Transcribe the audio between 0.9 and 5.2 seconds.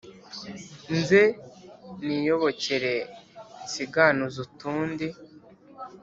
Nze niyobokere nsiganuze utundi.